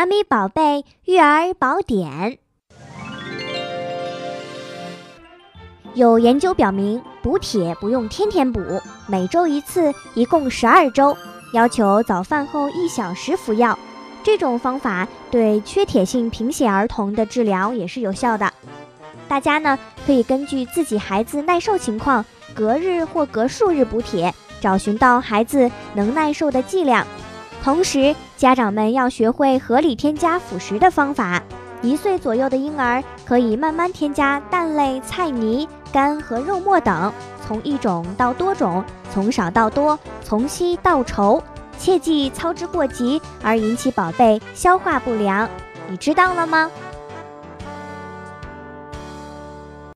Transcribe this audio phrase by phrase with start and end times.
[0.00, 2.38] 妈咪宝贝育儿宝典。
[5.92, 8.62] 有研究表明，补铁不用天天补，
[9.06, 11.14] 每周一次，一共十二周，
[11.52, 13.78] 要求早饭后一小时服药。
[14.22, 18.50] 这种方法对缺铁性贫血儿童的治疗也是有效的。
[19.28, 22.24] 大家呢可以根据自己孩子耐受情况，
[22.54, 27.06] 隔日或隔数日补铁，找寻到孩子能耐受的剂量。
[27.62, 31.42] 同时，家长们要学会合理添加辅食的方法。
[31.82, 35.68] 一岁左右的婴儿可以慢慢添加蛋类、菜泥。
[35.92, 37.12] 干和肉末等，
[37.46, 41.42] 从一种到多种，从少到多，从稀到稠，
[41.78, 45.48] 切忌操之过急而引起宝贝消化不良。
[45.88, 46.70] 你知道了吗？